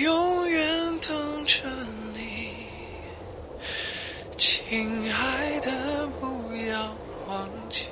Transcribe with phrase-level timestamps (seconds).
[0.00, 0.60] 永远
[1.06, 1.62] 等着
[2.14, 2.48] 你，
[4.38, 5.70] 亲爱的，
[6.18, 6.26] 不
[6.70, 6.96] 要
[7.28, 7.84] 忘记。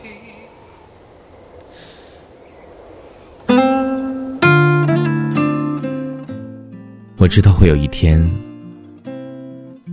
[7.19, 8.19] 我知道会有一天，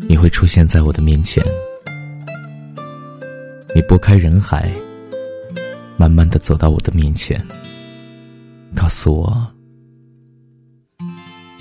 [0.08, 1.44] 你会出现在我的面前。
[3.76, 4.72] 你拨开人海，
[5.98, 7.46] 慢慢的走到我的面前，
[8.74, 9.46] 告诉我，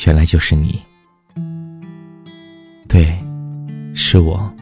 [0.04, 0.80] 原来就是你。
[2.88, 3.16] 对，
[3.94, 4.52] 是我。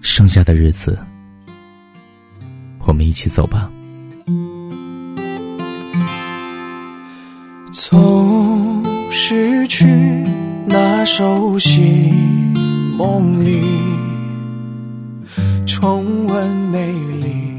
[0.00, 0.98] 剩下的日子，
[2.80, 3.70] 我们一起走吧。
[7.72, 9.86] 总失去
[10.66, 12.12] 那熟悉
[12.96, 13.62] 梦里，
[15.66, 17.51] 重温美丽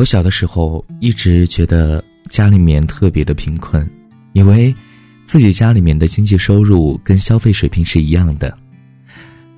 [0.00, 3.86] 我小的时候一直觉得家里面特别的贫困，
[4.32, 4.74] 以为
[5.26, 8.56] 自己家里面的经济收入跟消费水平是一样的。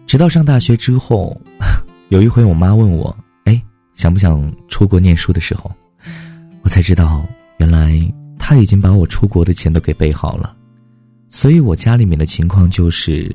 [0.05, 1.41] 直到上大学之后，
[2.11, 3.63] 有一回我妈问我：“哎，
[3.95, 5.71] 想不想出国念书？”的时候，
[6.63, 7.25] 我才知道
[7.59, 7.97] 原来
[8.37, 10.57] 她已经把我出国的钱都给备好了。
[11.31, 13.33] 所以我家里面的情况就是，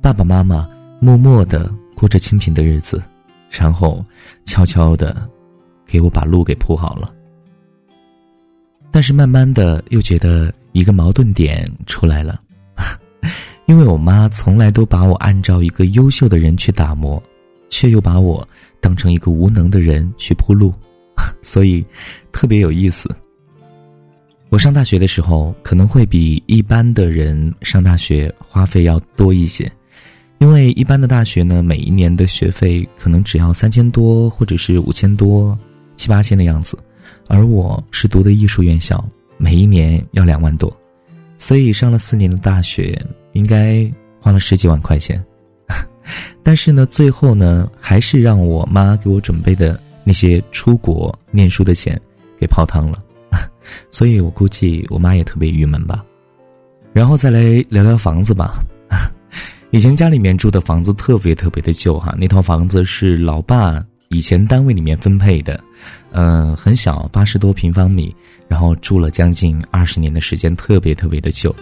[0.00, 0.66] 爸爸妈妈
[1.02, 3.02] 默默的过着清贫的日子，
[3.50, 4.02] 然后
[4.46, 5.28] 悄悄的。
[5.86, 7.12] 给我把路给铺好了，
[8.90, 12.38] 但是慢慢的又觉得一个矛盾点出来了，
[13.66, 17.22] 因为我妈从来都把我按照一个优秀的人去打磨，
[17.68, 18.46] 却又把我
[18.80, 20.72] 当成一个无能的人去铺路，
[21.40, 21.84] 所以
[22.32, 23.08] 特别有意思。
[24.48, 29.70] 我上大学的时候可能会比一般的人上大学花费要多一些。
[30.38, 35.58] 因为一般的大学呢，每一年的学费可能只要三千多，或者是五千多。
[35.96, 36.78] 七八千的样子，
[37.28, 39.02] 而我是读的艺术院校，
[39.36, 40.70] 每一年要两万多，
[41.38, 42.96] 所以上了四年的大学，
[43.32, 43.90] 应该
[44.20, 45.22] 花了十几万块钱。
[46.42, 52.00] 但是呢，最后呢，还是让我妈给我准备的那些出国念书的钱
[52.38, 53.02] 给泡汤了，
[53.90, 56.04] 所以我估计我妈也特别郁闷吧。
[56.92, 58.60] 然后再来聊聊房子吧，
[59.70, 63.84] 以前家里面住的房子特别特别的旧哈，那套房子是老爸。
[64.08, 65.62] 以前单位里面分配的，
[66.12, 68.14] 嗯、很小，八十多平方米，
[68.48, 71.54] 然后住了将近二十年的时间，特别特别的旧。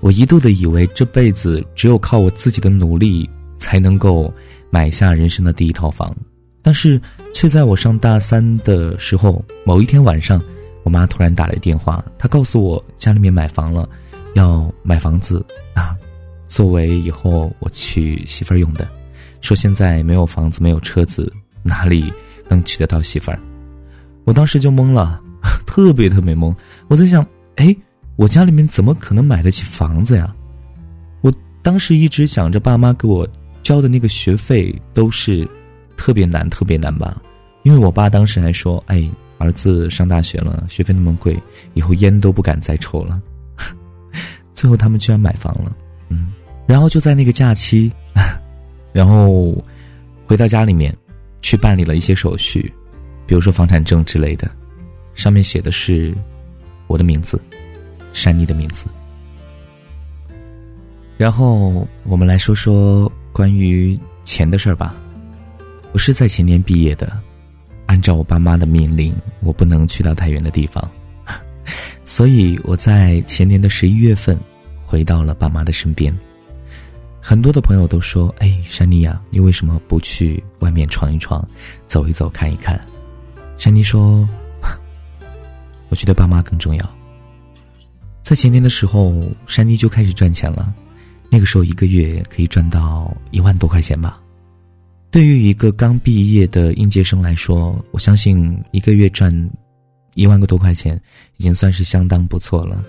[0.00, 3.28] 我一度的以为这辈子只有靠我自己的努力
[3.58, 4.32] 才能够
[4.70, 6.14] 买下人生的第一套房，
[6.60, 7.00] 但是
[7.32, 10.42] 却在我上大三的时候，某一天晚上，
[10.82, 13.88] 我妈突然打来电话，她告诉我家里面买房了，
[14.34, 15.96] 要买房子啊，
[16.48, 18.86] 作为以后我娶媳妇儿用的，
[19.40, 21.32] 说现在没有房子，没有车子。
[21.64, 22.12] 哪里
[22.48, 23.38] 能娶得到媳妇儿？
[24.24, 25.20] 我当时就懵了，
[25.66, 26.54] 特别特别懵。
[26.88, 27.26] 我在想，
[27.56, 27.74] 哎，
[28.16, 30.32] 我家里面怎么可能买得起房子呀？
[31.22, 31.32] 我
[31.62, 33.26] 当时一直想着，爸妈给我
[33.62, 35.48] 交的那个学费都是
[35.96, 37.20] 特别难，特别难吧？
[37.64, 39.08] 因为我爸当时还说，哎，
[39.38, 41.36] 儿子上大学了，学费那么贵，
[41.72, 43.20] 以后烟都不敢再抽了。
[44.54, 45.74] 最后他们居然买房了，
[46.08, 46.32] 嗯，
[46.66, 47.90] 然后就在那个假期，
[48.92, 49.54] 然后
[50.26, 50.94] 回到家里面。
[51.44, 52.72] 去办理了一些手续，
[53.26, 54.50] 比如说房产证之类的，
[55.14, 56.14] 上面写的是
[56.86, 57.38] 我的名字，
[58.14, 58.86] 珊妮的名字。
[61.18, 63.94] 然后我们来说说关于
[64.24, 64.96] 钱的事儿吧。
[65.92, 67.12] 我是在前年毕业的，
[67.84, 70.90] 按照我爸妈的命令，我不能去到太远的地方，
[72.04, 74.40] 所以我在前年的十一月份
[74.82, 76.16] 回到了爸妈的身边。
[77.26, 81.42] 很多的朋友都说：“哎，珊妮呀，你为什么不去外面闯一闯，
[81.86, 82.78] 走一走，看一看？”
[83.56, 84.28] 珊妮说
[85.88, 86.94] ：“我觉得爸妈更重要。”
[88.20, 90.70] 在前年的时候，珊妮就开始赚钱了，
[91.30, 94.20] 那个时候一个月可以赚到一万多块钱吧。
[95.10, 99.32] 对于一个刚毕业的应届生来说，我相信一个月赚
[100.12, 101.00] 一万个多块钱，
[101.38, 102.84] 已经算是相当不错了。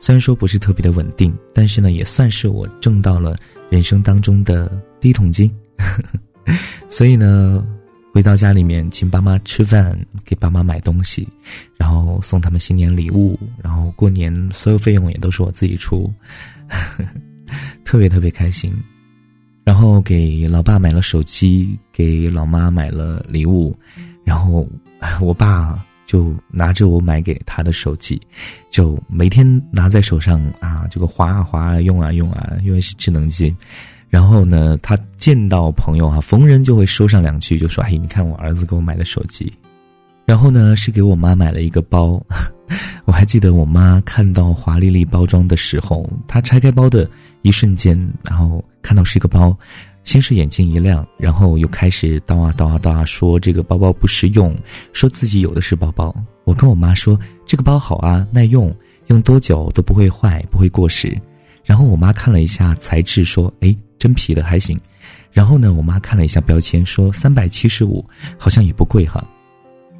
[0.00, 3.36] 虽然说不是特别的稳定，但是呢，也算是我挣到了
[3.70, 4.70] 人生当中的
[5.00, 5.50] 第一桶金。
[6.88, 7.64] 所以呢，
[8.12, 11.26] 回到家里面请爸妈吃饭，给爸妈买东西，
[11.76, 16.12] 然后送他们新年礼物，然后过年所有费用也都是我自己出，
[17.84, 18.74] 特别特别开心。
[19.64, 23.74] 然后给老爸买了手机，给老妈买了礼物，
[24.24, 24.68] 然后
[25.20, 28.20] 我爸就拿着我买给他的手机，
[28.70, 33.54] 就每天拿在手上啊，这个划啊划啊，用啊用啊，因为是智能机。
[34.08, 39.50] 然后呢，他见到朋友啊，逢人就会说上两句，就说：“哎，你看我儿子给我买的手机。”
[40.26, 42.22] 然后呢，是给我妈买了一个包。
[43.06, 47.08] 我还记得我妈看到华丽丽包装的时候，她拆开包的
[47.40, 47.98] 一瞬间，
[48.28, 49.56] 然后看到是一个包，
[50.04, 54.56] 先是眼睛一亮，然后又开始叨啊叨啊叨啊说这个包包不实用，
[54.92, 56.14] 说自己有的是包包。
[56.44, 58.74] 我跟我妈说这个包好啊，耐用，
[59.06, 61.16] 用多久都不会坏，不会过时。
[61.64, 64.78] 然后我妈看了一下材质，说：“哎，真皮的还行。”
[65.30, 68.04] 然后呢，我妈看了一下标签，说：“三百七十五，
[68.36, 69.24] 好像也不贵哈。”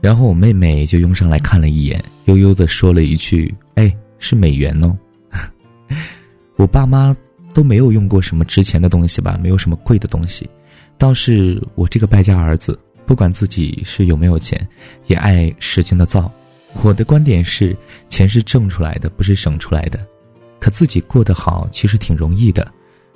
[0.02, 4.98] 然后我妹妹就拥上来看了一眼，悠悠的说了一句：“哎，是美元哦。
[6.58, 7.16] ”我爸妈
[7.54, 10.48] 都没有用过什么值钱的东西吧，没有什么贵的东西，
[10.98, 14.66] 倒是我这个败家儿子，不管自己是有没有钱，
[15.06, 16.30] 也爱使劲的造。
[16.82, 17.76] 我的观点是，
[18.08, 20.00] 钱是挣出来的，不是省出来的。
[20.58, 22.66] 可自己过得好，其实挺容易的，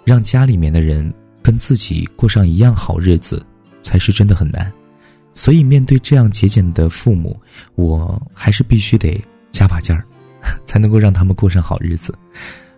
[0.05, 1.11] 让家里面的人
[1.43, 3.45] 跟自己过上一样好日子，
[3.83, 4.71] 才是真的很难。
[5.33, 7.39] 所以，面对这样节俭的父母，
[7.77, 9.23] 我还是必须得
[9.53, 10.05] 加把劲儿，
[10.65, 12.15] 才能够让他们过上好日子。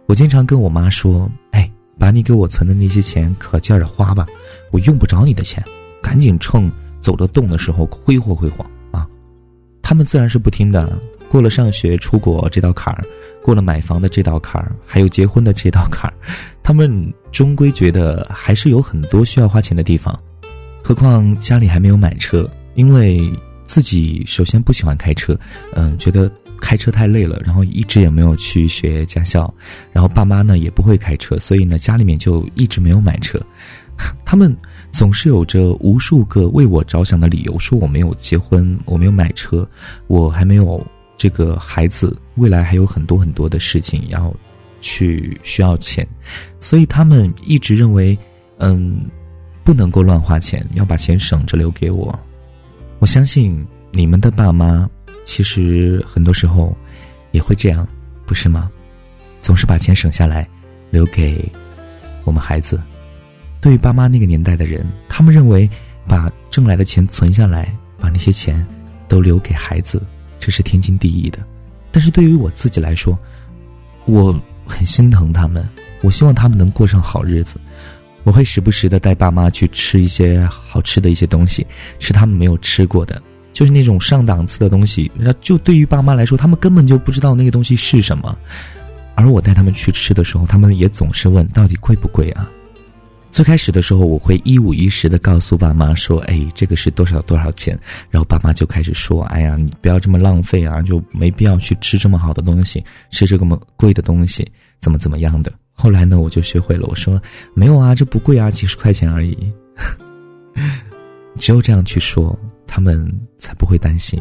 [0.09, 4.27] 我经常跟我妈说：“哎，把你给我存的那些钱可劲儿的花吧，
[4.71, 5.63] 我用不着你的钱，
[6.03, 9.07] 赶紧趁走得动的时候挥霍挥霍啊！”
[9.83, 10.99] 他们自然是不听的。
[11.29, 13.05] 过了上学、出国这道坎儿，
[13.43, 16.15] 过了买房的这道坎儿，还有结婚的这道坎儿，
[16.63, 20.19] 他们终归觉得还是有很多需要花钱的地方。
[20.83, 23.31] 何况家里还没有买车，因为
[23.69, 25.39] 自己首先不喜欢开车，
[25.75, 26.29] 嗯，觉得
[26.61, 29.53] 开车太累了，然后一直也没有去学驾校，
[29.93, 33.39] 然后爸妈呢也不会开车，所以呢家里面就一直没有买车。
[34.25, 34.57] 他们
[34.91, 39.69] 总是有着无数个为我着想的理由，说我没有结婚，我没有买车，
[40.07, 40.85] 我还没有
[41.17, 44.35] 这个孩子，未来还有很多很多的事情要
[44.81, 46.07] 去需要钱，
[46.59, 48.19] 所以他们一直认为，
[48.59, 49.03] 嗯。
[49.65, 52.19] 不能够乱花钱，要把钱省着留给我。
[53.01, 54.89] 我相信你们的爸妈
[55.25, 56.77] 其实很多时候
[57.31, 57.87] 也会这样，
[58.27, 58.71] 不是吗？
[59.41, 60.49] 总是把钱省下来
[60.91, 61.51] 留给
[62.25, 62.81] 我们孩子。
[63.61, 65.69] 对于爸妈那个年代的人，他们认为
[66.07, 68.67] 把挣来的钱存下来，把那些钱
[69.07, 70.03] 都留给孩子，
[70.41, 71.39] 这是天经地义的。
[71.93, 73.17] 但是对于我自己来说，
[74.07, 75.67] 我很心疼他们，
[76.03, 77.61] 我希望他们能过上好日子。
[78.29, 81.67] 我会时不时的带爸妈去吃一些好吃的一些东西，
[81.99, 83.23] 吃他们没有吃过的，
[83.55, 85.11] 就是那种上档次的东西。
[85.17, 88.37] 那就对于爸妈来说，他们根本就不知道那个东西是什么。
[89.15, 92.47] 而我带他们去吃的时候，他们也总是问到底贵不贵啊？
[93.31, 97.81] 最开始的时候，我会一五一十的告诉爸妈说：“哎，这个是多少多少钱。”
[98.13, 104.47] 然后爸妈就开始说：“哎呀，你不要这么浪费啊，就没必要去吃这么好的东西，吃这么贵的东西，
[104.81, 106.85] 怎么怎么样的。”后来呢，我就学会了。
[106.89, 107.23] 我说
[107.55, 109.53] ：“没有啊，这不贵啊，几十块钱而已。
[111.39, 112.37] ”只有这样去说，
[112.67, 113.09] 他们
[113.39, 114.21] 才不会担心。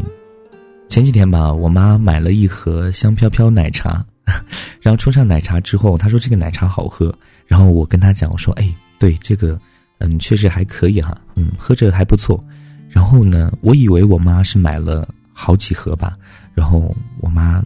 [0.88, 4.06] 前几天吧，我妈买了一盒香飘飘奶茶，
[4.80, 7.12] 然后冲上奶茶之后，她说这个奶茶好喝。
[7.48, 9.59] 然后我跟她讲，我说：“哎，对这个，
[9.97, 12.42] 嗯，确实还可以哈，嗯，喝着还不错。”
[12.87, 16.16] 然后呢，我以为我妈是买了好几盒吧，
[16.54, 17.66] 然后我妈。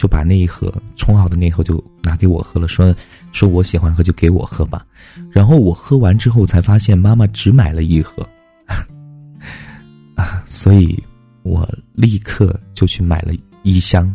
[0.00, 2.96] 就把那一盒冲好的那一盒就拿给我喝了，说
[3.32, 4.82] 说我喜欢喝就给我喝吧。
[5.30, 8.26] 然后我喝完之后才发现妈妈只买了一盒，
[10.16, 10.98] 啊， 所以
[11.42, 14.10] 我立刻就去买了一箱，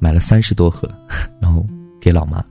[0.00, 0.92] 买了三十多盒，
[1.40, 1.64] 然后
[2.00, 2.44] 给老妈。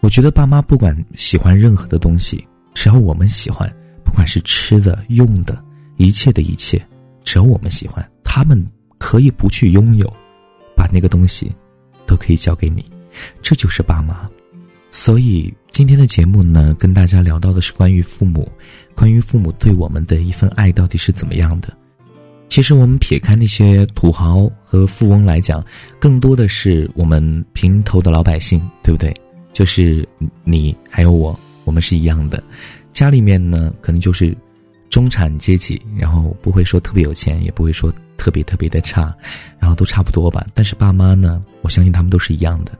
[0.00, 3.70] 我觉得爸妈不管喜欢任何的东西，只要我们喜欢，
[4.02, 5.62] 不管是吃的、用的，
[5.98, 6.82] 一切的一切，
[7.24, 10.10] 只要我们喜欢，他们可以不去拥有，
[10.74, 11.52] 把那个东西。
[12.14, 12.84] 都可以交给你，
[13.42, 14.30] 这就是爸妈。
[14.88, 18.48] 所以今天的节目呢，跟大家聊到的是关于父母，
[18.94, 21.76] 关于父母对我们的一份爱到底是怎么样的。
[22.48, 25.64] 其实我们撇开那些土豪和富翁来讲，
[25.98, 29.12] 更多的是我们平头的老百姓，对不对？
[29.52, 30.08] 就是
[30.44, 32.40] 你还有我，我们是一样的。
[32.92, 34.36] 家里面呢，可能就是
[34.94, 37.92] 中产阶级，然后不会说特别有钱，也不会说。
[38.16, 39.14] 特别特别的差，
[39.58, 40.46] 然后都差不多吧。
[40.54, 42.72] 但是爸妈呢，我相信他们都是一样的，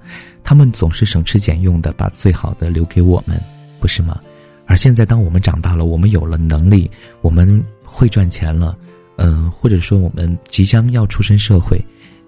[0.42, 3.38] 他们总是省吃俭用的把最好的留给我们，
[3.78, 4.18] 不是吗？
[4.64, 6.90] 而现在，当我们长大了，我们有了能力，
[7.20, 8.78] 我们会赚钱了，
[9.16, 11.78] 嗯，或者说我们即将要出身社会，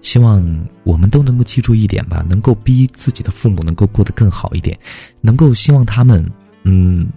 [0.03, 0.45] 希望
[0.83, 4.77] 我们都能够记住一点吧，能够逼自己的父母能够过得更好一点，
[5.21, 6.23] 能够希望他们，
[6.63, 7.07] 嗯，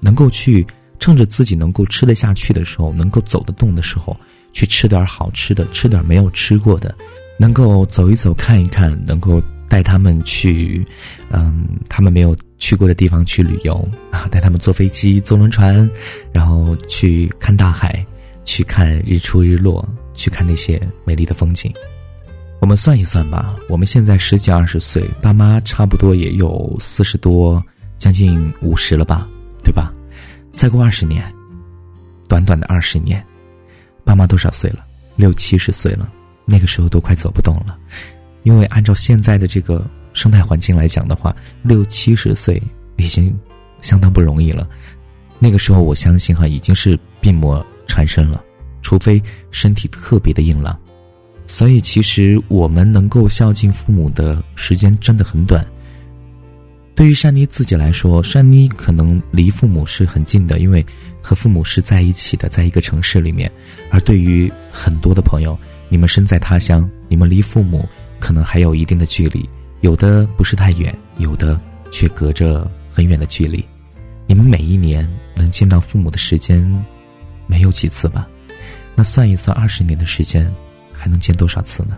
[0.00, 0.66] 能够去
[1.00, 4.16] 趁着自己能够吃得下去的时候，能够走得动的时候，
[4.52, 6.94] 去吃点好吃的，吃点没有吃过的，
[7.38, 10.84] 能够走一走看一看，能够带他们去，
[11.30, 15.88] 嗯，他们没有去过的地方去旅游啊， 带他们坐飞机、坐轮船，
[16.32, 18.04] 然后去看大海，
[18.44, 21.72] 去看日出日落，去看那些美丽的风景。
[22.60, 27.62] 我们算一算吧，我们现在十几二十岁，爸妈差不多也有四十多，
[27.96, 29.26] 将近五十了吧，
[29.64, 29.90] 对吧？
[30.52, 31.24] 再过二十年，
[32.28, 33.24] 短短的二十年，
[34.04, 34.84] 爸妈多少岁了？
[35.16, 36.10] 六七十岁了，
[36.44, 37.78] 那个时候都快走不动了，
[38.42, 42.62] 因为按照现在的这个生态环境来讲的话，六七十岁
[42.96, 43.38] 已经
[43.80, 44.68] 相当不容易了。
[45.38, 48.42] 那个时候，我相信哈，已经是病魔缠身了，
[48.82, 50.78] 除非身体特别的硬朗。
[51.46, 55.66] 所以，其实我们能够孝敬父母的时间真的很短。
[57.00, 60.84] 对于珊妮自己来说，珊妮可能离父母是很近的，因为
[61.22, 63.50] 和父母是在一起的，在一个城市里面。
[63.90, 67.88] 而对于很多的朋友，你们身在他乡，你们离父母
[68.18, 69.48] 可能还有一定的距离，
[69.80, 71.58] 有的不是太远，有的
[71.90, 73.64] 却隔着很远的距离。
[74.26, 76.62] 你们每一年能见到父母的时间，
[77.46, 78.28] 没有几次吧？
[78.94, 80.46] 那算一算，二十年的时间。
[80.92, 81.96] 还能见多少次呢？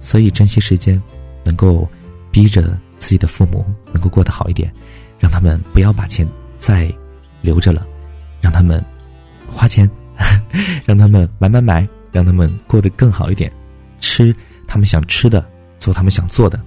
[0.00, 0.98] 所以珍惜时间，
[1.44, 1.86] 能够
[2.30, 4.72] 逼着自己的父母能够过得好一点，
[5.18, 6.24] 让他们不要把钱
[6.58, 6.88] 再
[7.40, 7.84] 留着了，
[8.40, 8.84] 让他们
[9.48, 9.90] 花钱，
[10.86, 13.50] 让他们买买买，让他们过得更好一点，
[13.98, 14.32] 吃
[14.68, 15.44] 他们想吃的，
[15.78, 16.60] 做他们想做的，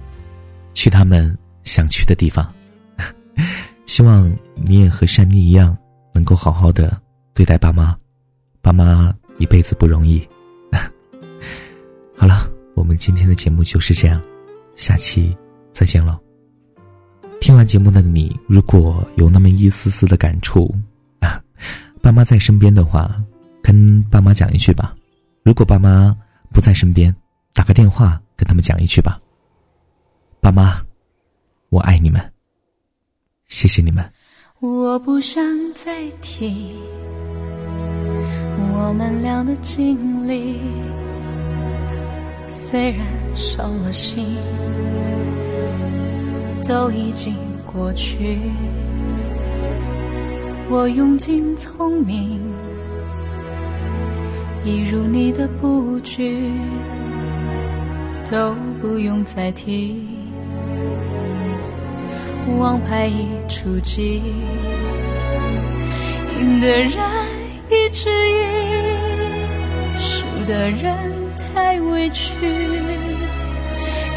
[0.74, 2.52] 去他们想去的地方。
[3.86, 5.76] 希望你也和珊妮一样，
[6.12, 7.00] 能够好好的
[7.32, 7.96] 对待爸妈，
[8.60, 10.26] 爸妈一辈子不容易。
[12.18, 14.20] 好了，我们今天的节目就是这样，
[14.74, 15.36] 下期
[15.70, 16.23] 再见喽。
[17.44, 20.74] 听完节目的你，如果有那么一丝丝的感触，
[22.00, 23.22] 爸妈在身边的话，
[23.62, 24.94] 跟爸妈讲一句吧；
[25.42, 26.16] 如果爸妈
[26.54, 27.14] 不在身边，
[27.52, 29.20] 打个电话跟他们讲一句吧。
[30.40, 30.80] 爸妈，
[31.68, 32.18] 我爱你们，
[33.46, 34.02] 谢谢你们。
[34.60, 36.74] 我不想再提
[38.72, 40.58] 我们俩的经历。
[42.48, 44.34] 虽然伤了心，
[46.66, 48.38] 都已经过去。
[50.70, 52.40] 我用尽聪明，
[54.64, 56.50] 一如你的布局，
[58.30, 60.06] 都不用再提。
[62.58, 64.22] 王牌一出击，
[66.38, 66.90] 赢的人
[67.70, 68.44] 一直赢，
[69.98, 71.12] 输的人。
[71.54, 72.34] 太委屈，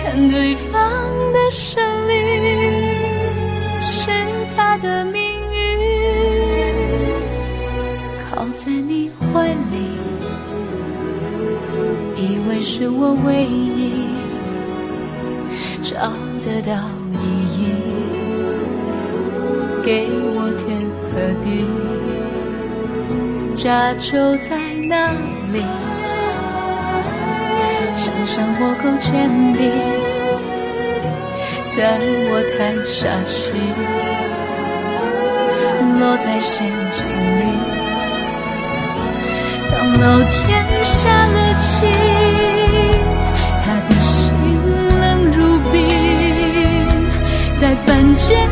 [0.10, 0.82] 看对方
[1.34, 2.14] 的胜利
[3.82, 4.10] 是
[4.56, 5.22] 他的命
[5.52, 5.60] 运，
[8.24, 9.76] 靠在你怀里，
[12.16, 14.08] 以为是我唯一
[15.82, 16.14] 找
[16.46, 16.72] 得到
[17.12, 17.26] 意
[17.58, 17.76] 义，
[19.84, 21.68] 给我天和地，
[23.62, 25.12] 家就在哪
[25.52, 25.62] 里？
[27.98, 29.12] 想象我够坚
[29.58, 29.62] 定，
[31.76, 32.00] 但
[32.30, 33.40] 我太傻气，
[36.00, 36.56] 落在陷
[36.92, 36.98] 阱
[37.40, 37.42] 里。
[39.72, 40.46] 当老天
[40.84, 41.66] 下了棋，
[43.64, 44.16] 他的心
[45.02, 45.38] 冷如
[45.72, 45.76] 冰，
[47.60, 48.48] 在凡间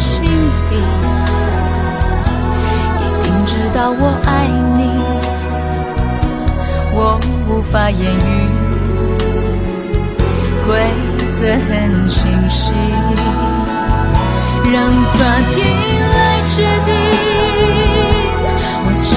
[0.00, 0.24] 心
[0.70, 0.72] 底，
[2.98, 4.28] 一定知道我爱
[4.76, 4.80] 你。
[6.92, 6.98] 我
[7.48, 8.28] 无法言语，
[10.66, 10.68] 规
[11.38, 11.70] 则很
[12.08, 12.72] 清晰，
[14.72, 14.74] 让
[15.12, 15.18] 法
[15.50, 15.54] 庭
[16.16, 16.88] 来决定。
[18.82, 19.08] 我只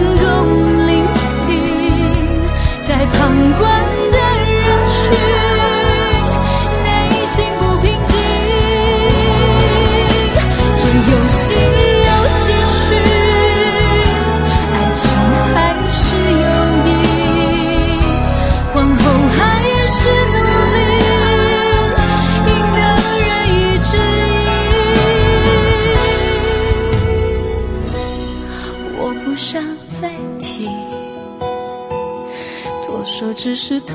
[0.00, 0.24] 能够
[0.86, 0.90] 聆
[1.46, 1.50] 听，
[2.88, 2.90] 在。
[3.06, 3.18] 旁
[3.58, 3.62] 观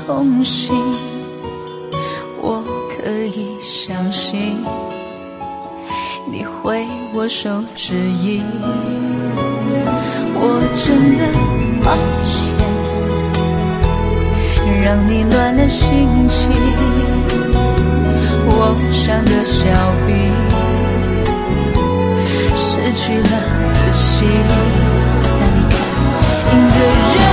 [0.06, 0.74] 同情，
[2.40, 4.64] 我可以相信
[6.30, 8.44] 你会握手指引。
[10.34, 11.22] 我真的
[11.84, 12.34] 抱歉，
[14.82, 16.50] 让你乱了心情。
[18.44, 19.60] 我像个小
[20.06, 20.10] 兵，
[22.56, 23.30] 失去了
[23.70, 24.28] 自信。
[25.38, 25.74] 但你看，
[26.50, 26.80] 一个
[27.26, 27.31] 人。